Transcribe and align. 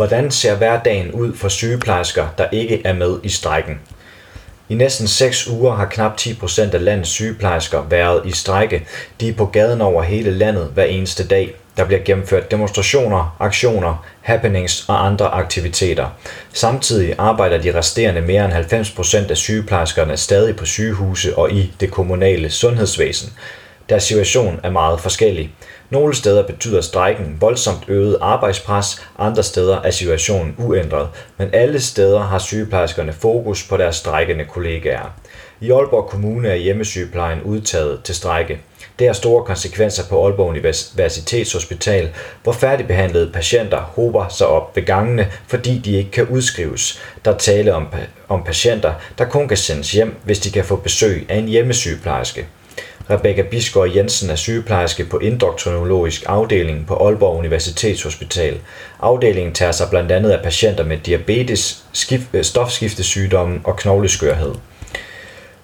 Hvordan 0.00 0.30
ser 0.30 0.54
hverdagen 0.54 1.10
ud 1.10 1.36
for 1.36 1.48
sygeplejersker, 1.48 2.26
der 2.38 2.46
ikke 2.52 2.82
er 2.84 2.92
med 2.92 3.18
i 3.22 3.28
strejken? 3.28 3.80
I 4.68 4.74
næsten 4.74 5.08
6 5.08 5.46
uger 5.46 5.74
har 5.74 5.86
knap 5.86 6.20
10% 6.20 6.74
af 6.74 6.84
landets 6.84 7.10
sygeplejersker 7.10 7.82
været 7.90 8.26
i 8.26 8.30
strejke. 8.30 8.86
De 9.20 9.28
er 9.28 9.32
på 9.32 9.46
gaden 9.46 9.80
over 9.80 10.02
hele 10.02 10.30
landet 10.30 10.70
hver 10.74 10.84
eneste 10.84 11.26
dag. 11.26 11.54
Der 11.76 11.84
bliver 11.84 12.00
gennemført 12.04 12.50
demonstrationer, 12.50 13.36
aktioner, 13.40 14.06
happenings 14.20 14.84
og 14.88 15.06
andre 15.06 15.28
aktiviteter. 15.28 16.06
Samtidig 16.52 17.14
arbejder 17.18 17.58
de 17.58 17.78
resterende 17.78 18.20
mere 18.20 18.44
end 18.44 18.74
90% 18.74 19.30
af 19.30 19.36
sygeplejerskerne 19.36 20.16
stadig 20.16 20.56
på 20.56 20.66
sygehuse 20.66 21.38
og 21.38 21.52
i 21.52 21.72
det 21.80 21.90
kommunale 21.90 22.50
sundhedsvæsen. 22.50 23.32
Deres 23.90 24.04
situation 24.04 24.60
er 24.62 24.70
meget 24.70 25.00
forskellig. 25.00 25.54
Nogle 25.90 26.14
steder 26.14 26.46
betyder 26.46 26.80
strejken 26.80 27.36
voldsomt 27.40 27.84
øget 27.88 28.18
arbejdspres, 28.20 29.02
andre 29.18 29.42
steder 29.42 29.80
er 29.80 29.90
situationen 29.90 30.54
uændret, 30.58 31.08
men 31.38 31.48
alle 31.52 31.80
steder 31.80 32.20
har 32.20 32.38
sygeplejerskerne 32.38 33.12
fokus 33.12 33.68
på 33.68 33.76
deres 33.76 33.96
strejkende 33.96 34.44
kollegaer. 34.44 35.14
I 35.60 35.70
Aalborg 35.70 36.10
Kommune 36.10 36.48
er 36.48 36.54
hjemmesygeplejen 36.54 37.42
udtaget 37.42 38.02
til 38.02 38.14
strejke. 38.14 38.60
Det 38.98 39.06
har 39.06 39.14
store 39.14 39.44
konsekvenser 39.44 40.08
på 40.08 40.26
Aalborg 40.26 40.48
Universitetshospital, 40.48 42.10
hvor 42.42 42.52
færdigbehandlede 42.52 43.30
patienter 43.32 43.78
hober 43.78 44.28
sig 44.28 44.46
op 44.46 44.76
ved 44.76 44.86
gangene, 44.86 45.28
fordi 45.46 45.78
de 45.78 45.96
ikke 45.96 46.10
kan 46.10 46.26
udskrives. 46.26 47.00
Der 47.24 47.36
tale 47.36 47.74
om, 47.74 47.86
om 48.28 48.44
patienter, 48.44 48.92
der 49.18 49.24
kun 49.24 49.48
kan 49.48 49.56
sendes 49.56 49.92
hjem, 49.92 50.14
hvis 50.24 50.38
de 50.38 50.50
kan 50.50 50.64
få 50.64 50.76
besøg 50.76 51.26
af 51.28 51.36
en 51.36 51.48
hjemmesygeplejerske. 51.48 52.46
Rebecca 53.10 53.42
Bisgaard 53.42 53.90
Jensen 53.96 54.30
er 54.30 54.34
sygeplejerske 54.34 55.04
på 55.04 55.18
endokrinologisk 55.18 56.22
afdeling 56.26 56.86
på 56.86 57.06
Aalborg 57.06 57.38
Universitetshospital. 57.38 58.60
Afdelingen 59.00 59.54
tager 59.54 59.72
sig 59.72 59.86
blandt 59.90 60.12
andet 60.12 60.30
af 60.30 60.42
patienter 60.42 60.84
med 60.84 60.98
diabetes, 60.98 61.84
øh, 62.32 62.44
stofskiftesygdomme 62.44 63.60
og 63.64 63.76
knogleskørhed. 63.76 64.54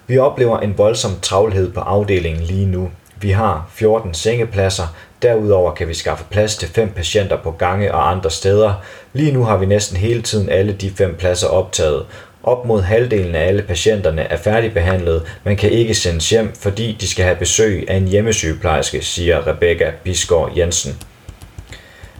Vi 0.07 0.17
oplever 0.17 0.59
en 0.59 0.77
voldsom 0.77 1.11
travlhed 1.21 1.71
på 1.71 1.79
afdelingen 1.79 2.43
lige 2.43 2.65
nu. 2.65 2.91
Vi 3.21 3.31
har 3.31 3.69
14 3.75 4.13
sengepladser, 4.13 4.95
derudover 5.21 5.73
kan 5.73 5.87
vi 5.87 5.93
skaffe 5.93 6.25
plads 6.29 6.55
til 6.55 6.67
fem 6.67 6.89
patienter 6.89 7.37
på 7.37 7.51
gange 7.51 7.93
og 7.93 8.11
andre 8.11 8.31
steder. 8.31 8.73
Lige 9.13 9.31
nu 9.31 9.43
har 9.43 9.57
vi 9.57 9.65
næsten 9.65 9.97
hele 9.97 10.21
tiden 10.21 10.49
alle 10.49 10.73
de 10.73 10.91
fem 10.91 11.15
pladser 11.15 11.47
optaget, 11.47 12.05
op 12.47 12.65
mod 12.65 12.81
halvdelen 12.81 13.35
af 13.35 13.47
alle 13.47 13.61
patienterne 13.61 14.21
er 14.21 14.37
færdigbehandlet, 14.37 15.23
men 15.43 15.57
kan 15.57 15.69
ikke 15.69 15.93
sendes 15.93 16.29
hjem, 16.29 16.53
fordi 16.55 16.97
de 17.01 17.07
skal 17.09 17.25
have 17.25 17.35
besøg 17.35 17.85
af 17.87 17.95
en 17.95 18.07
hjemmesygeplejerske, 18.07 19.01
siger 19.01 19.47
Rebecca 19.47 19.91
Bisgaard 20.03 20.51
Jensen. 20.57 20.97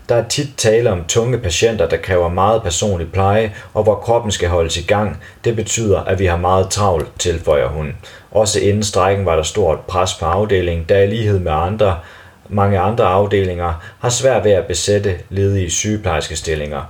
Der 0.09 0.15
er 0.15 0.27
tit 0.27 0.49
tale 0.57 0.91
om 0.91 1.05
tunge 1.07 1.37
patienter, 1.37 1.89
der 1.89 1.97
kræver 1.97 2.29
meget 2.29 2.63
personlig 2.63 3.11
pleje, 3.11 3.53
og 3.73 3.83
hvor 3.83 3.95
kroppen 3.95 4.31
skal 4.31 4.49
holdes 4.49 4.77
i 4.77 4.81
gang. 4.81 5.21
Det 5.43 5.55
betyder, 5.55 5.99
at 5.99 6.19
vi 6.19 6.25
har 6.25 6.37
meget 6.37 6.69
travlt, 6.69 7.19
tilføjer 7.19 7.67
hun. 7.67 7.95
Også 8.31 8.59
inden 8.59 8.83
strækken 8.83 9.25
var 9.25 9.35
der 9.35 9.43
stort 9.43 9.79
pres 9.79 10.13
på 10.13 10.25
afdelingen, 10.25 10.85
der 10.89 10.99
i 10.99 11.07
lighed 11.07 11.39
med 11.39 11.51
andre, 11.51 11.99
mange 12.49 12.79
andre 12.79 13.05
afdelinger 13.05 13.73
har 13.99 14.09
svært 14.09 14.43
ved 14.43 14.51
at 14.51 14.65
besætte 14.65 15.17
ledige 15.29 15.69
sygeplejerskestillinger. 15.69 16.81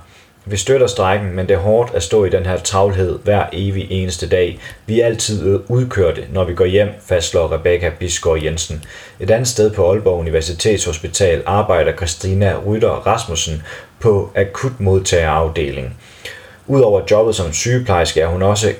Vi 0.50 0.56
støtter 0.56 0.86
strækken, 0.86 1.36
men 1.36 1.48
det 1.48 1.54
er 1.54 1.58
hårdt 1.58 1.94
at 1.94 2.02
stå 2.02 2.24
i 2.24 2.30
den 2.30 2.46
her 2.46 2.58
travlhed 2.58 3.18
hver 3.24 3.44
evig 3.52 3.86
eneste 3.90 4.28
dag. 4.28 4.58
Vi 4.86 5.00
er 5.00 5.06
altid 5.06 5.60
udkørte, 5.68 6.24
når 6.32 6.44
vi 6.44 6.54
går 6.54 6.64
hjem, 6.64 6.88
fastslår 7.06 7.52
Rebecca 7.52 7.90
Bisgaard 7.98 8.42
Jensen. 8.42 8.84
Et 9.20 9.30
andet 9.30 9.48
sted 9.48 9.70
på 9.70 9.90
Aalborg 9.90 10.18
Universitetshospital 10.18 11.42
arbejder 11.46 11.92
Christina 11.96 12.56
Rytter 12.66 12.88
Rasmussen 12.88 13.62
på 14.00 14.30
akutmodtagerafdeling. 14.34 15.96
Udover 16.66 17.00
jobbet 17.10 17.34
som 17.34 17.52
sygeplejerske 17.52 18.20
er 18.20 18.26
hun 18.26 18.42
også 18.42 18.74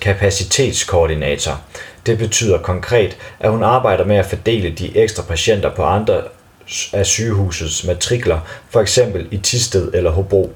kapacitetskoordinator. 0.00 1.60
Det 2.06 2.18
betyder 2.18 2.58
konkret, 2.58 3.16
at 3.40 3.50
hun 3.50 3.62
arbejder 3.62 4.04
med 4.04 4.16
at 4.16 4.26
fordele 4.26 4.70
de 4.70 4.98
ekstra 4.98 5.22
patienter 5.22 5.70
på 5.70 5.82
andre 5.82 6.22
af 6.92 7.06
sygehusets 7.06 7.86
matrikler, 7.86 8.38
for 8.70 8.80
eksempel 8.80 9.28
i 9.30 9.36
Tisted 9.36 9.90
eller 9.94 10.10
Hobro. 10.10 10.52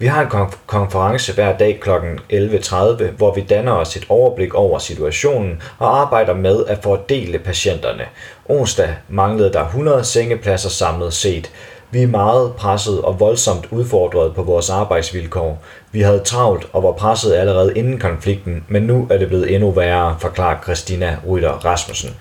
Vi 0.00 0.06
har 0.06 0.22
en 0.22 0.50
konference 0.66 1.34
hver 1.34 1.56
dag 1.56 1.80
kl. 1.80 1.90
11.30, 1.90 3.10
hvor 3.16 3.34
vi 3.34 3.40
danner 3.40 3.72
os 3.72 3.96
et 3.96 4.06
overblik 4.08 4.54
over 4.54 4.78
situationen 4.78 5.62
og 5.78 6.00
arbejder 6.00 6.34
med 6.34 6.64
at 6.66 6.78
fordele 6.82 7.38
patienterne. 7.38 8.04
Onsdag 8.48 8.94
manglede 9.08 9.52
der 9.52 9.64
100 9.64 10.04
sengepladser 10.04 10.68
samlet 10.68 11.12
set. 11.12 11.50
Vi 11.90 12.02
er 12.02 12.06
meget 12.06 12.52
presset 12.54 13.00
og 13.02 13.20
voldsomt 13.20 13.66
udfordret 13.70 14.34
på 14.34 14.42
vores 14.42 14.70
arbejdsvilkår. 14.70 15.62
Vi 15.92 16.00
havde 16.00 16.20
travlt 16.20 16.68
og 16.72 16.82
var 16.82 16.92
presset 16.92 17.34
allerede 17.34 17.72
inden 17.76 17.98
konflikten, 17.98 18.64
men 18.68 18.82
nu 18.82 19.06
er 19.10 19.18
det 19.18 19.28
blevet 19.28 19.54
endnu 19.54 19.70
værre, 19.70 20.16
forklarer 20.20 20.62
Christina 20.62 21.16
Rytter 21.28 21.52
Rasmussen. 21.52 22.16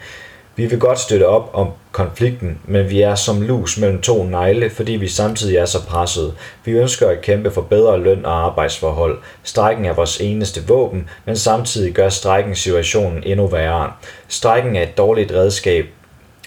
Vi 0.56 0.66
vil 0.66 0.80
godt 0.80 1.00
støtte 1.00 1.28
op 1.28 1.50
om 1.54 1.68
konflikten, 1.98 2.60
men 2.66 2.90
vi 2.90 3.02
er 3.02 3.16
som 3.16 3.42
lus 3.42 3.78
mellem 3.78 4.02
to 4.02 4.24
negle, 4.24 4.70
fordi 4.70 4.92
vi 4.92 5.08
samtidig 5.08 5.58
er 5.58 5.66
så 5.66 5.86
presset. 5.86 6.34
Vi 6.66 6.72
ønsker 6.72 7.10
at 7.10 7.22
kæmpe 7.22 7.52
for 7.52 7.62
bedre 7.62 8.00
løn 8.00 8.26
og 8.26 8.46
arbejdsforhold. 8.46 9.18
Strækken 9.44 9.86
er 9.86 9.94
vores 9.94 10.18
eneste 10.22 10.68
våben, 10.68 11.10
men 11.26 11.36
samtidig 11.38 11.94
gør 11.94 12.10
strækken 12.10 12.56
situationen 12.56 13.24
endnu 13.24 13.48
værre. 13.48 13.92
Strækken 14.28 14.76
er 14.76 14.84
et 14.84 14.98
dårligt 14.98 15.32
redskab 15.32 15.86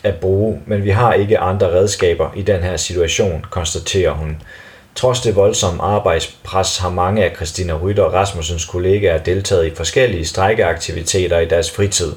at 0.02 0.14
bruge, 0.14 0.60
men 0.66 0.84
vi 0.84 0.90
har 0.90 1.12
ikke 1.12 1.38
andre 1.38 1.66
redskaber 1.66 2.30
i 2.36 2.42
den 2.42 2.62
her 2.62 2.76
situation, 2.76 3.44
konstaterer 3.50 4.12
hun. 4.12 4.42
Trods 4.94 5.20
det 5.20 5.36
voldsomme 5.36 5.82
arbejdspres 5.82 6.78
har 6.78 6.90
mange 6.90 7.24
af 7.24 7.36
Christina 7.36 7.72
Rytter 7.72 8.02
og 8.02 8.12
Rasmussens 8.12 8.64
kollegaer 8.64 9.18
deltaget 9.18 9.66
i 9.66 9.74
forskellige 9.74 10.24
strækkeaktiviteter 10.24 11.38
i 11.38 11.48
deres 11.48 11.70
fritid. 11.70 12.12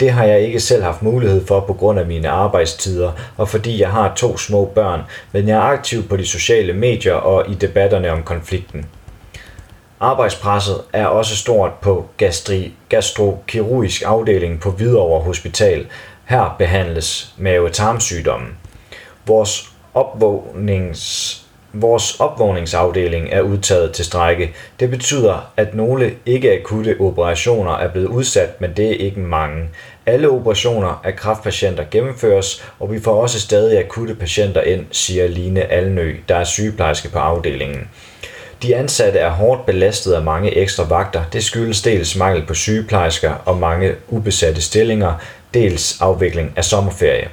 Det 0.00 0.10
har 0.10 0.24
jeg 0.24 0.40
ikke 0.40 0.60
selv 0.60 0.82
haft 0.82 1.02
mulighed 1.02 1.46
for 1.46 1.60
på 1.60 1.72
grund 1.72 1.98
af 1.98 2.06
mine 2.06 2.28
arbejdstider, 2.28 3.12
og 3.36 3.48
fordi 3.48 3.80
jeg 3.80 3.90
har 3.90 4.14
to 4.14 4.36
små 4.36 4.64
børn, 4.64 5.00
men 5.32 5.48
jeg 5.48 5.56
er 5.56 5.62
aktiv 5.62 6.08
på 6.08 6.16
de 6.16 6.26
sociale 6.26 6.72
medier 6.72 7.14
og 7.14 7.50
i 7.50 7.54
debatterne 7.54 8.10
om 8.10 8.22
konflikten. 8.22 8.86
Arbejdspresset 10.00 10.80
er 10.92 11.06
også 11.06 11.36
stort 11.36 11.72
på 11.72 12.06
gastri, 12.16 12.74
gastrokirurgisk 12.88 14.02
afdeling 14.06 14.60
på 14.60 14.70
Hvidovre 14.70 15.20
Hospital. 15.20 15.86
Her 16.24 16.54
behandles 16.58 17.34
mave-tarmsygdommen. 17.36 18.56
Vores 19.26 19.72
opvågnings 19.94 21.45
Vores 21.80 22.20
opvågningsafdeling 22.20 23.28
er 23.32 23.40
udtaget 23.40 23.92
til 23.92 24.04
strække. 24.04 24.54
Det 24.80 24.90
betyder, 24.90 25.52
at 25.56 25.74
nogle 25.74 26.12
ikke-akutte 26.26 26.96
operationer 27.00 27.72
er 27.72 27.88
blevet 27.88 28.06
udsat, 28.06 28.60
men 28.60 28.72
det 28.76 28.86
er 28.86 28.96
ikke 28.96 29.20
mange. 29.20 29.68
Alle 30.06 30.30
operationer 30.30 31.00
af 31.04 31.16
kraftpatienter 31.16 31.84
gennemføres, 31.90 32.64
og 32.78 32.92
vi 32.92 33.00
får 33.00 33.22
også 33.22 33.40
stadig 33.40 33.78
akutte 33.78 34.14
patienter 34.14 34.62
ind, 34.62 34.86
siger 34.90 35.28
Line 35.28 35.64
Alnø, 35.72 36.16
der 36.28 36.36
er 36.36 36.44
sygeplejerske 36.44 37.08
på 37.08 37.18
afdelingen. 37.18 37.88
De 38.62 38.76
ansatte 38.76 39.18
er 39.18 39.30
hårdt 39.30 39.66
belastet 39.66 40.12
af 40.12 40.22
mange 40.22 40.56
ekstra 40.56 40.84
vagter. 40.88 41.22
Det 41.32 41.44
skyldes 41.44 41.82
dels 41.82 42.16
mangel 42.16 42.46
på 42.46 42.54
sygeplejersker 42.54 43.32
og 43.44 43.56
mange 43.56 43.94
ubesatte 44.08 44.62
stillinger, 44.62 45.14
dels 45.54 46.00
afvikling 46.00 46.52
af 46.56 46.64
sommerferie. 46.64 47.28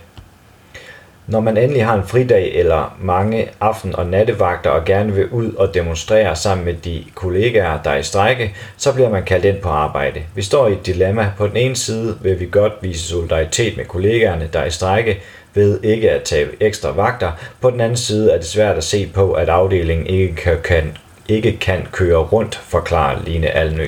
Når 1.28 1.40
man 1.40 1.58
endelig 1.58 1.86
har 1.86 1.96
en 1.96 2.08
fridag 2.08 2.52
eller 2.56 2.98
mange 3.02 3.50
aften- 3.62 3.96
og 3.96 4.06
nattevagter 4.06 4.70
og 4.70 4.86
gerne 4.86 5.14
vil 5.14 5.30
ud 5.30 5.54
og 5.54 5.74
demonstrere 5.74 6.36
sammen 6.36 6.66
med 6.66 6.74
de 6.74 7.04
kollegaer, 7.16 7.82
der 7.82 7.92
er 7.92 7.98
i 7.98 8.04
strække, 8.04 8.56
så 8.78 8.94
bliver 8.94 9.10
man 9.10 9.24
kaldt 9.24 9.46
ind 9.46 9.58
på 9.58 9.70
arbejde. 9.70 10.22
Vi 10.36 10.42
står 10.42 10.68
i 10.68 10.74
et 10.74 10.86
dilemma. 10.86 11.32
På 11.38 11.48
den 11.48 11.58
ene 11.58 11.76
side 11.76 12.18
vil 12.22 12.40
vi 12.40 12.48
godt 12.52 12.74
vise 12.82 13.08
solidaritet 13.08 13.78
med 13.78 13.86
kollegaerne, 13.86 14.50
der 14.54 14.60
er 14.60 14.66
i 14.66 14.72
strække, 14.72 15.20
ved 15.54 15.80
ikke 15.84 16.12
at 16.12 16.24
tage 16.24 16.48
ekstra 16.60 16.92
vagter. 16.92 17.32
På 17.62 17.70
den 17.70 17.82
anden 17.82 17.98
side 17.98 18.32
er 18.32 18.38
det 18.38 18.46
svært 18.46 18.78
at 18.78 18.84
se 18.84 19.12
på, 19.14 19.34
at 19.34 19.50
afdelingen 19.50 20.08
ikke 20.08 20.36
kan, 20.36 20.58
kan, 20.64 20.98
ikke 21.28 21.58
kan 21.58 21.88
køre 21.92 22.18
rundt, 22.18 22.56
forklarer 22.56 23.20
Line 23.26 23.50
Alnø. 23.50 23.88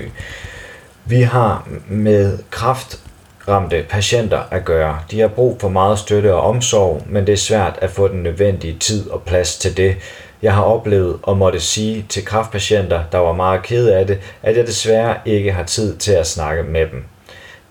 Vi 1.05 1.21
har 1.21 1.67
med 1.87 2.37
kraft 2.51 2.99
ramte 3.47 3.77
øh, 3.77 3.87
patienter 3.87 4.41
at 4.51 4.65
gøre. 4.65 4.99
De 5.11 5.19
har 5.19 5.27
brug 5.27 5.57
for 5.61 5.69
meget 5.69 5.99
støtte 5.99 6.33
og 6.33 6.41
omsorg, 6.41 7.01
men 7.05 7.27
det 7.27 7.33
er 7.33 7.37
svært 7.37 7.79
at 7.81 7.89
få 7.89 8.07
den 8.07 8.23
nødvendige 8.23 8.79
tid 8.79 9.09
og 9.09 9.21
plads 9.21 9.57
til 9.57 9.77
det. 9.77 9.95
Jeg 10.41 10.53
har 10.53 10.63
oplevet 10.63 11.19
og 11.23 11.37
måtte 11.37 11.59
sige 11.59 12.05
til 12.09 12.25
kraftpatienter, 12.25 13.03
der 13.11 13.17
var 13.17 13.33
meget 13.33 13.63
kede 13.63 13.95
af 13.95 14.07
det, 14.07 14.19
at 14.43 14.57
jeg 14.57 14.67
desværre 14.67 15.17
ikke 15.25 15.51
har 15.51 15.63
tid 15.63 15.97
til 15.97 16.11
at 16.11 16.27
snakke 16.27 16.63
med 16.63 16.87
dem. 16.91 17.03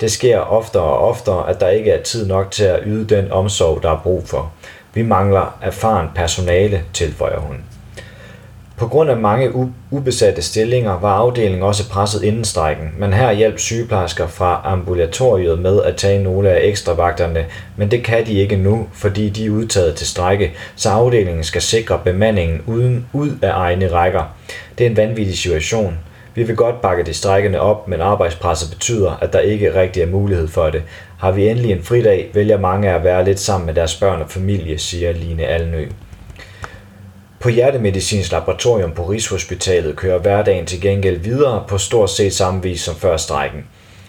Det 0.01 0.13
sker 0.13 0.39
oftere 0.39 0.83
og 0.83 1.09
oftere, 1.09 1.49
at 1.49 1.61
der 1.61 1.69
ikke 1.69 1.91
er 1.91 2.03
tid 2.03 2.27
nok 2.27 2.51
til 2.51 2.65
at 2.65 2.81
yde 2.87 3.15
den 3.15 3.33
omsorg, 3.33 3.83
der 3.83 3.91
er 3.91 4.01
brug 4.03 4.29
for. 4.29 4.53
Vi 4.95 5.03
mangler 5.03 5.59
erfaren 5.63 6.09
personale, 6.15 6.83
tilføjer 6.93 7.39
hun. 7.39 7.74
På 8.77 8.87
grund 8.87 9.11
af 9.11 9.17
mange 9.17 9.71
ubesatte 9.91 10.43
stillinger 10.43 10.99
var 11.01 11.13
afdelingen 11.13 11.63
også 11.63 11.89
presset 11.89 12.23
inden 12.23 12.45
strækken, 12.45 12.89
men 12.99 13.13
her 13.13 13.33
hjalp 13.33 13.59
sygeplejersker 13.59 14.27
fra 14.27 14.61
ambulatoriet 14.65 15.59
med 15.59 15.83
at 15.83 15.97
tage 15.97 16.23
nogle 16.23 16.51
af 16.51 16.67
ekstravagterne, 16.67 17.45
men 17.77 17.91
det 17.91 18.05
kan 18.05 18.27
de 18.27 18.33
ikke 18.33 18.57
nu, 18.57 18.87
fordi 18.93 19.29
de 19.29 19.47
er 19.47 19.51
udtaget 19.51 19.95
til 19.95 20.07
strække, 20.07 20.53
så 20.77 20.91
afdelingen 20.91 21.45
skal 21.45 21.63
sikre 21.63 22.01
bemandingen 22.05 22.63
uden 22.67 23.07
ud 23.13 23.31
af 23.43 23.51
egne 23.53 23.93
rækker. 23.93 24.35
Det 24.79 24.87
er 24.87 24.91
en 24.91 24.97
vanvittig 24.97 25.39
situation. 25.39 25.99
Vi 26.35 26.43
vil 26.43 26.57
godt 26.57 26.81
bakke 26.81 27.03
de 27.03 27.15
strækkende 27.15 27.61
op, 27.61 27.89
men 27.89 28.01
arbejdspresset 28.01 28.71
betyder, 28.71 29.19
at 29.21 29.33
der 29.33 29.39
ikke 29.39 29.81
rigtig 29.81 30.03
er 30.03 30.07
mulighed 30.07 30.49
for 30.49 30.71
det. 30.71 30.83
Har 31.19 31.31
vi 31.31 31.49
endelig 31.49 31.73
en 31.73 31.83
fridag, 31.83 32.31
vælger 32.35 32.59
mange 32.59 32.91
at 32.91 33.05
være 33.05 33.25
lidt 33.25 33.41
sammen 33.41 33.67
med 33.67 33.75
deres 33.75 33.97
børn 33.97 34.23
og 34.23 34.31
familie, 34.31 34.79
siger 34.79 35.13
Line 35.13 35.47
Alnø. 35.47 35.87
På 37.45 37.51
Hjertemedicinsk 37.51 38.33
Laboratorium 38.33 38.93
på 38.93 39.03
Rigshospitalet 39.03 39.97
kører 39.97 40.19
hverdagen 40.19 40.67
til 40.67 40.81
gengæld 40.81 41.19
videre 41.19 41.65
på 41.69 41.79
stort 41.79 42.11
set 42.11 42.33
samme 42.33 42.63
vis 42.63 42.81
som 42.81 42.95
før 42.95 43.17
strækken. 43.17 43.67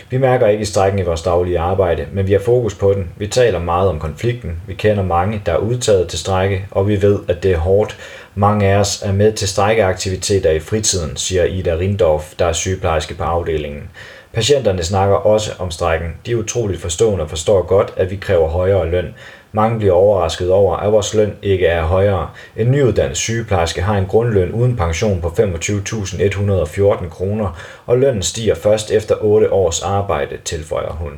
Vi 0.10 0.18
mærker 0.18 0.48
ikke 0.48 0.66
strækken 0.66 1.00
i 1.00 1.04
vores 1.04 1.22
daglige 1.22 1.60
arbejde, 1.60 2.06
men 2.14 2.28
vi 2.28 2.32
har 2.32 2.40
fokus 2.40 2.76
på 2.76 2.94
den. 2.94 3.10
Vi 3.18 3.28
taler 3.28 3.60
meget 3.60 3.90
om 3.90 4.00
konflikten. 4.00 4.62
Vi 4.68 4.74
kender 4.74 5.04
mange, 5.04 5.42
der 5.46 5.52
er 5.52 5.58
udtaget 5.58 6.08
til 6.08 6.20
strække, 6.20 6.66
og 6.72 6.88
vi 6.88 7.02
ved, 7.02 7.20
at 7.28 7.44
det 7.44 7.52
er 7.52 7.58
hårdt. 7.58 7.98
Mange 8.36 8.68
af 8.68 8.78
os 8.78 9.02
er 9.02 9.12
med 9.12 9.34
til 9.34 9.48
strækkeaktiviteter 9.48 10.52
i 10.52 10.60
fritiden, 10.60 11.18
siger 11.18 11.44
Ida 11.44 11.78
Rindorf, 11.78 12.34
der 12.40 12.46
er 12.46 12.54
sygeplejerske 12.54 13.14
på 13.14 13.24
afdelingen. 13.24 13.90
Patienterne 14.34 14.84
snakker 14.84 15.16
også 15.16 15.52
om 15.60 15.72
strækken. 15.72 16.10
De 16.26 16.32
er 16.32 16.36
utroligt 16.36 16.82
forstående 16.82 17.24
og 17.24 17.30
forstår 17.30 17.62
godt, 17.62 17.94
at 17.98 18.12
vi 18.12 18.16
kræver 18.16 18.48
højere 18.48 18.90
løn. 18.90 19.14
Mange 19.56 19.80
bliver 19.80 19.94
overrasket 19.94 20.52
over, 20.52 20.78
at 20.78 20.92
vores 20.92 21.14
løn 21.14 21.36
ikke 21.42 21.66
er 21.66 21.84
højere. 21.84 22.30
En 22.58 22.72
nyuddannet 22.72 23.18
sygeplejerske 23.18 23.82
har 23.82 23.98
en 23.98 24.06
grundløn 24.06 24.52
uden 24.52 24.76
pension 24.76 25.22
på 25.22 25.28
25.114 25.28 27.10
kroner, 27.10 27.60
og 27.86 27.98
lønnen 27.98 28.24
stiger 28.24 28.56
først 28.56 28.92
efter 28.92 29.16
8 29.22 29.54
års 29.54 29.84
arbejde, 29.84 30.38
tilføjer 30.46 30.92
hun. 30.92 31.12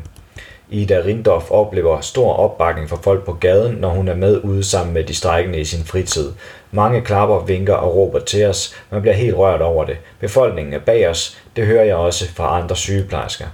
Ida 0.69 1.01
Rindorf 1.05 1.51
oplever 1.51 2.01
stor 2.01 2.33
opbakning 2.33 2.89
fra 2.89 2.97
folk 3.01 3.25
på 3.25 3.33
gaden, 3.33 3.75
når 3.75 3.89
hun 3.89 4.07
er 4.07 4.15
med 4.15 4.41
ude 4.43 4.63
sammen 4.63 4.93
med 4.93 5.03
de 5.03 5.15
strækkende 5.15 5.59
i 5.59 5.65
sin 5.65 5.83
fritid. 5.85 6.31
Mange 6.71 7.01
klapper, 7.01 7.45
vinker 7.45 7.73
og 7.73 7.95
råber 7.95 8.19
til 8.19 8.45
os. 8.45 8.75
Man 8.89 9.01
bliver 9.01 9.15
helt 9.15 9.35
rørt 9.35 9.61
over 9.61 9.85
det. 9.85 9.97
Befolkningen 10.19 10.73
er 10.73 10.79
bag 10.79 11.09
os. 11.09 11.37
Det 11.55 11.65
hører 11.65 11.83
jeg 11.83 11.95
også 11.95 12.33
fra 12.35 12.61
andre 12.61 12.75
sygeplejersker. 12.75 13.45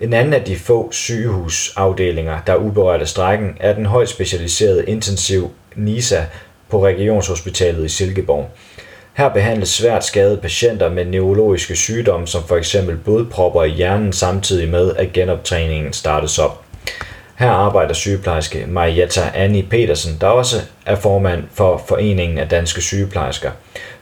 En 0.00 0.12
anden 0.12 0.34
af 0.34 0.44
de 0.44 0.56
få 0.56 0.92
sygehusafdelinger, 0.92 2.38
der 2.46 2.52
er 2.52 2.56
uberørt 2.56 3.00
af 3.00 3.08
strækken, 3.08 3.56
er 3.60 3.72
den 3.72 3.86
højt 3.86 4.08
specialiserede 4.08 4.84
intensiv 4.86 5.50
NISA 5.76 6.24
på 6.68 6.86
Regionshospitalet 6.86 7.84
i 7.84 7.88
Silkeborg. 7.88 8.50
Her 9.14 9.28
behandles 9.28 9.68
svært 9.68 10.04
skadede 10.04 10.36
patienter 10.36 10.90
med 10.90 11.04
neurologiske 11.04 11.76
sygdomme, 11.76 12.26
som 12.26 12.42
f.eks. 12.48 12.76
blodpropper 13.04 13.62
i 13.62 13.68
hjernen, 13.68 14.12
samtidig 14.12 14.68
med 14.68 14.96
at 14.96 15.12
genoptræningen 15.12 15.92
startes 15.92 16.38
op. 16.38 16.62
Her 17.38 17.50
arbejder 17.50 17.94
sygeplejerske 17.94 18.64
Marietta 18.68 19.30
Annie 19.34 19.62
Petersen, 19.62 20.16
der 20.20 20.26
også 20.26 20.56
er 20.86 20.96
formand 20.96 21.44
for 21.54 21.82
Foreningen 21.88 22.38
af 22.38 22.48
Danske 22.48 22.80
Sygeplejersker. 22.80 23.50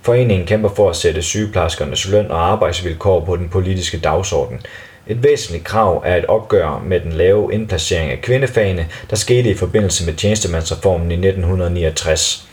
Foreningen 0.03 0.47
kæmper 0.47 0.69
for 0.69 0.91
at 0.91 0.97
sætte 0.97 1.23
sygeplejerskernes 1.23 2.09
løn 2.09 2.31
og 2.31 2.53
arbejdsvilkår 2.53 3.21
på 3.21 3.37
den 3.37 3.49
politiske 3.49 3.99
dagsorden. 3.99 4.61
Et 5.07 5.23
væsentligt 5.23 5.65
krav 5.65 6.03
er 6.07 6.17
et 6.17 6.27
opgør 6.27 6.83
med 6.85 7.01
den 7.01 7.13
lave 7.13 7.55
indplacering 7.55 8.11
af 8.11 8.21
kvindefagene, 8.21 8.87
der 9.11 9.17
skete 9.17 9.51
i 9.51 9.55
forbindelse 9.55 10.07
med 10.07 10.15
tjenestemandsreformen 10.15 11.11
i 11.11 11.15
1969. 11.15 12.49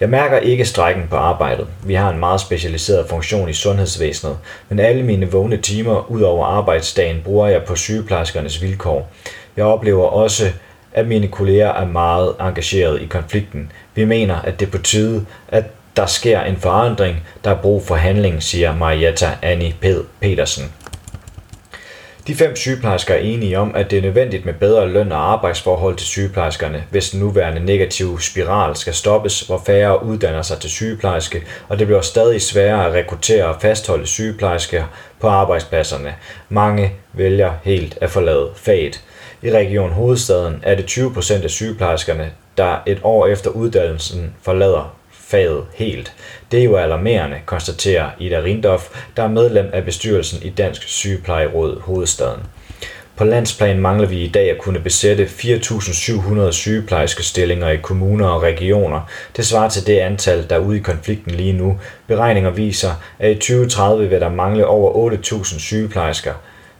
Jeg 0.00 0.08
mærker 0.08 0.38
ikke 0.38 0.64
strækken 0.64 1.04
på 1.10 1.16
arbejdet. 1.16 1.66
Vi 1.86 1.94
har 1.94 2.10
en 2.10 2.18
meget 2.18 2.40
specialiseret 2.40 3.08
funktion 3.08 3.48
i 3.48 3.52
sundhedsvæsenet, 3.52 4.38
men 4.68 4.78
alle 4.78 5.02
mine 5.02 5.30
vågne 5.30 5.56
timer 5.56 6.10
ud 6.10 6.20
over 6.20 6.46
arbejdsdagen 6.46 7.20
bruger 7.24 7.48
jeg 7.48 7.64
på 7.64 7.76
sygeplejerskernes 7.76 8.62
vilkår. 8.62 9.10
Jeg 9.56 9.64
oplever 9.64 10.06
også, 10.06 10.50
at 10.92 11.06
mine 11.06 11.28
kolleger 11.28 11.68
er 11.68 11.86
meget 11.86 12.34
engageret 12.40 13.02
i 13.02 13.06
konflikten. 13.06 13.72
Vi 13.94 14.04
mener, 14.04 14.36
at 14.36 14.60
det 14.60 14.66
er 14.66 14.70
på 14.70 14.78
tide, 14.78 15.26
at 15.48 15.64
der 15.96 16.06
sker 16.06 16.40
en 16.40 16.56
forandring, 16.56 17.16
der 17.44 17.50
er 17.50 17.62
brug 17.62 17.82
for 17.86 17.94
handling, 17.94 18.42
siger 18.42 18.76
Marietta 18.76 19.28
Annie 19.42 19.74
Pedersen. 20.20 20.72
De 22.26 22.34
fem 22.34 22.56
sygeplejersker 22.56 23.14
er 23.14 23.18
enige 23.18 23.58
om, 23.58 23.74
at 23.74 23.90
det 23.90 23.98
er 23.98 24.02
nødvendigt 24.02 24.44
med 24.44 24.54
bedre 24.54 24.88
løn 24.88 25.12
og 25.12 25.32
arbejdsforhold 25.32 25.96
til 25.96 26.06
sygeplejerskerne, 26.06 26.84
hvis 26.90 27.10
den 27.10 27.20
nuværende 27.20 27.64
negative 27.64 28.22
spiral 28.22 28.76
skal 28.76 28.94
stoppes, 28.94 29.40
hvor 29.40 29.62
færre 29.66 30.04
uddanner 30.04 30.42
sig 30.42 30.58
til 30.58 30.70
sygeplejerske, 30.70 31.42
og 31.68 31.78
det 31.78 31.86
bliver 31.86 32.00
stadig 32.00 32.42
sværere 32.42 32.86
at 32.86 32.92
rekruttere 32.92 33.44
og 33.44 33.60
fastholde 33.60 34.06
sygeplejersker 34.06 34.84
på 35.20 35.28
arbejdspladserne. 35.28 36.14
Mange 36.48 36.92
vælger 37.12 37.52
helt 37.62 37.98
at 38.00 38.10
forlade 38.10 38.50
faget. 38.56 39.04
I 39.42 39.50
Region 39.50 39.90
Hovedstaden 39.90 40.60
er 40.62 40.74
det 40.74 40.86
20 40.86 41.14
procent 41.14 41.44
af 41.44 41.50
sygeplejerskerne, 41.50 42.30
der 42.56 42.76
et 42.86 42.98
år 43.02 43.26
efter 43.26 43.50
uddannelsen 43.50 44.34
forlader 44.42 44.96
faget 45.32 45.64
helt. 45.74 46.12
Det 46.52 46.60
er 46.60 46.64
jo 46.64 46.76
alarmerende, 46.76 47.36
konstaterer 47.46 48.10
Ida 48.18 48.42
Rindorf, 48.42 48.88
der 49.16 49.22
er 49.22 49.28
medlem 49.28 49.70
af 49.72 49.84
bestyrelsen 49.84 50.42
i 50.42 50.50
Dansk 50.50 50.82
Sygeplejeråd 50.82 51.80
Hovedstaden. 51.80 52.40
På 53.16 53.24
landsplan 53.24 53.78
mangler 53.78 54.08
vi 54.08 54.20
i 54.20 54.28
dag 54.28 54.50
at 54.50 54.58
kunne 54.58 54.80
besætte 54.80 55.24
4.700 55.24 56.52
sygeplejerske 56.52 57.22
stillinger 57.22 57.68
i 57.68 57.76
kommuner 57.76 58.28
og 58.28 58.42
regioner. 58.42 59.00
Det 59.36 59.46
svarer 59.46 59.68
til 59.68 59.86
det 59.86 59.98
antal, 59.98 60.50
der 60.50 60.56
er 60.56 60.60
ude 60.60 60.76
i 60.76 60.80
konflikten 60.80 61.34
lige 61.34 61.52
nu. 61.52 61.78
Beregninger 62.06 62.50
viser, 62.50 62.90
at 63.18 63.30
i 63.30 63.34
2030 63.34 64.08
vil 64.08 64.20
der 64.20 64.28
mangle 64.28 64.66
over 64.66 65.10
8.000 65.12 65.58
sygeplejersker 65.58 66.32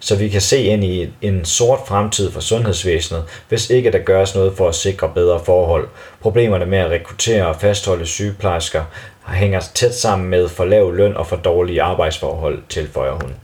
så 0.04 0.16
vi 0.16 0.28
kan 0.28 0.40
se 0.40 0.62
ind 0.62 0.84
i 0.84 1.08
en 1.20 1.44
sort 1.44 1.80
fremtid 1.86 2.30
for 2.30 2.40
sundhedsvæsenet, 2.40 3.24
hvis 3.48 3.70
ikke 3.70 3.92
der 3.92 3.98
gøres 3.98 4.34
noget 4.34 4.56
for 4.56 4.68
at 4.68 4.74
sikre 4.74 5.10
bedre 5.14 5.40
forhold. 5.44 5.88
Problemerne 6.20 6.66
med 6.66 6.78
at 6.78 6.90
rekruttere 6.90 7.46
og 7.46 7.56
fastholde 7.56 8.06
sygeplejersker 8.06 8.84
hænger 9.28 9.60
tæt 9.74 9.94
sammen 9.94 10.28
med 10.28 10.48
for 10.48 10.64
lav 10.64 10.94
løn 10.94 11.16
og 11.16 11.26
for 11.26 11.36
dårlige 11.36 11.82
arbejdsforhold, 11.82 12.62
tilføjer 12.68 13.12
hun. 13.12 13.34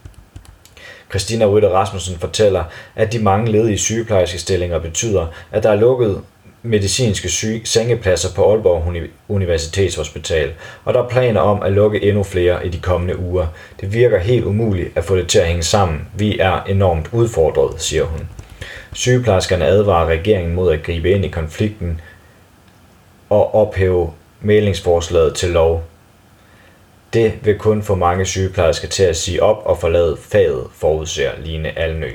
Christina 1.10 1.46
Rytter 1.46 1.69
Rasmussen 1.69 2.19
fortæller, 2.19 2.64
at 2.96 3.12
de 3.12 3.19
mange 3.19 3.52
ledige 3.52 3.78
sygeplejerskestillinger 3.78 4.78
betyder, 4.78 5.26
at 5.52 5.62
der 5.62 5.70
er 5.70 5.76
lukket 5.76 6.22
medicinske 6.68 7.28
syge, 7.28 7.60
sengepladser 7.64 8.34
på 8.34 8.50
Aalborg 8.50 9.08
Universitetshospital, 9.28 10.52
og 10.84 10.94
der 10.94 11.02
er 11.02 11.08
planer 11.08 11.40
om 11.40 11.62
at 11.62 11.72
lukke 11.72 12.02
endnu 12.02 12.22
flere 12.22 12.66
i 12.66 12.68
de 12.68 12.78
kommende 12.80 13.18
uger. 13.18 13.46
Det 13.80 13.92
virker 13.92 14.18
helt 14.18 14.44
umuligt 14.44 14.88
at 14.94 15.04
få 15.04 15.16
det 15.16 15.28
til 15.28 15.38
at 15.38 15.46
hænge 15.46 15.62
sammen. 15.62 16.08
Vi 16.14 16.38
er 16.38 16.62
enormt 16.62 17.08
udfordret, 17.12 17.82
siger 17.82 18.04
hun. 18.04 18.28
Sygeplejerskerne 18.92 19.64
advarer 19.64 20.06
regeringen 20.06 20.54
mod 20.54 20.72
at 20.72 20.82
gribe 20.82 21.10
ind 21.10 21.25
i 21.25 21.28
konflikten 21.28 22.00
og 23.30 23.54
ophæve 23.54 24.10
meldingsforslaget 24.40 25.34
til 25.34 25.48
lov. 25.48 25.84
Det 27.12 27.32
vil 27.42 27.58
kun 27.58 27.82
få 27.82 27.94
mange 27.94 28.25
sygeplejersker 28.25 28.88
til 28.88 29.02
at 29.02 29.16
sige 29.16 29.42
op 29.42 29.62
og 29.64 29.78
forlade 29.78 30.16
faget, 30.20 30.66
forudser 30.75 31.30
Line 31.44 31.78
Alnø. 31.78 32.10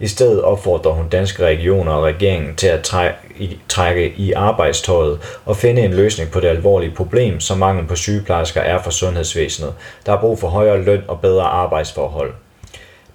I 0.00 0.06
stedet 0.06 0.42
opfordrer 0.42 0.92
hun 0.92 1.08
danske 1.08 1.44
regioner 1.44 1.92
og 1.92 2.04
regeringen 2.04 2.56
til 2.56 2.66
at 2.66 2.92
trække 3.68 4.12
i 4.16 4.32
arbejdstøjet 4.32 5.18
og 5.44 5.56
finde 5.56 5.82
en 5.82 5.94
løsning 5.94 6.30
på 6.30 6.40
det 6.40 6.48
alvorlige 6.48 6.94
problem, 6.94 7.40
som 7.40 7.58
mangel 7.58 7.86
på 7.86 7.96
sygeplejersker 7.96 8.60
er 8.60 8.82
for 8.82 8.90
sundhedsvæsenet. 8.90 9.74
Der 10.06 10.12
er 10.12 10.20
brug 10.20 10.38
for 10.38 10.48
højere 10.48 10.82
løn 10.82 11.02
og 11.08 11.20
bedre 11.20 11.44
arbejdsforhold. 11.44 12.32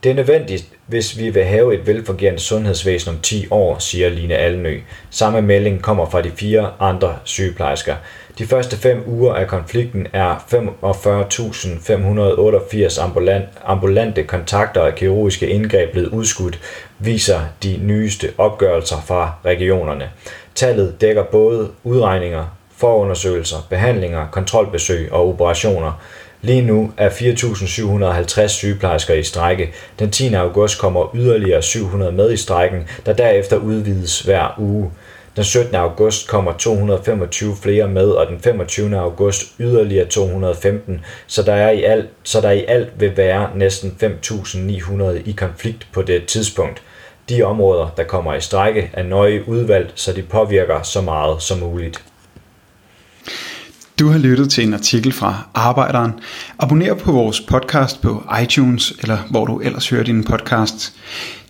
Det 0.04 0.10
er 0.12 0.16
nødvendigt, 0.16 0.66
hvis 0.86 1.18
vi 1.18 1.30
vil 1.30 1.44
have 1.44 1.74
et 1.74 1.88
velfungerende 1.88 2.40
sundhedsvæsen 2.40 3.10
om 3.10 3.20
10 3.20 3.48
år, 3.52 3.80
siger 3.80 4.10
Line 4.10 4.36
Alnø. 4.36 4.80
Samme 5.10 5.42
melding 5.42 5.82
kommer 5.82 6.10
fra 6.10 6.22
de 6.22 6.32
fire 6.36 6.72
andre 6.80 7.16
sygeplejersker. 7.24 7.96
De 8.38 8.46
første 8.46 8.78
fem 8.78 9.04
uger 9.08 9.34
af 9.34 9.48
konflikten 9.48 10.08
er 10.14 10.36
45.588 10.36 13.02
ambulante 13.66 14.24
kontakter 14.24 14.82
og 14.82 14.96
kirurgiske 14.96 15.48
indgreb 15.48 15.92
blevet 15.92 16.08
udskudt, 16.08 16.60
viser 17.00 17.40
de 17.64 17.80
nyeste 17.82 18.34
opgørelser 18.38 19.04
fra 19.08 19.34
regionerne. 19.46 20.10
Tallet 20.56 21.02
dækker 21.02 21.24
både 21.24 21.70
udregninger, 21.84 22.58
forundersøgelser, 22.78 23.68
behandlinger, 23.70 24.28
kontrolbesøg 24.32 25.12
og 25.12 25.30
operationer. 25.30 26.02
Lige 26.42 26.62
nu 26.62 26.92
er 26.98 27.10
4.750 27.10 28.48
sygeplejersker 28.48 29.14
i 29.14 29.24
strække. 29.24 29.74
Den 30.00 30.12
10. 30.12 30.34
august 30.34 30.80
kommer 30.80 31.16
yderligere 31.16 31.62
700 31.62 32.12
med 32.12 32.32
i 32.32 32.38
strækken, 32.38 32.88
der 33.06 33.14
derefter 33.14 33.58
udvides 33.58 34.22
hver 34.22 34.56
uge. 34.58 34.92
Den 35.36 35.44
17. 35.44 35.76
august 35.76 36.28
kommer 36.28 36.54
225 36.54 37.56
flere 37.62 37.88
med, 37.88 38.10
og 38.10 38.28
den 38.28 38.40
25. 38.40 38.98
august 38.98 39.44
yderligere 39.60 40.06
215, 40.06 41.02
så 41.28 41.44
der, 41.44 41.54
er 41.54 41.72
i 41.72 41.84
alt, 41.84 42.10
så 42.24 42.42
der 42.42 42.52
i 42.52 42.66
alt 42.68 42.90
vil 43.00 43.18
være 43.18 43.50
næsten 43.56 43.98
5.900 44.04 45.04
i 45.26 45.32
konflikt 45.32 45.88
på 45.94 46.02
det 46.02 46.26
tidspunkt. 46.26 46.82
De 47.30 47.44
områder, 47.44 47.88
der 47.98 48.04
kommer 48.04 48.34
i 48.34 48.42
strække, 48.42 48.90
er 48.94 49.04
nøje 49.04 49.48
udvalgt, 49.48 50.00
så 50.00 50.14
de 50.14 50.22
påvirker 50.22 50.82
så 50.82 51.02
meget 51.02 51.42
som 51.42 51.60
muligt. 51.60 52.04
Du 54.00 54.08
har 54.08 54.20
lyttet 54.20 54.52
til 54.52 54.68
en 54.68 54.74
artikel 54.74 55.12
fra 55.12 55.48
Arbejderen. 55.54 56.12
Abonner 56.60 56.94
på 56.94 57.12
vores 57.12 57.42
podcast 57.42 58.02
på 58.02 58.24
iTunes, 58.44 58.94
eller 59.02 59.18
hvor 59.30 59.46
du 59.46 59.60
ellers 59.60 59.90
hører 59.90 60.04
din 60.04 60.24
podcast. 60.24 60.94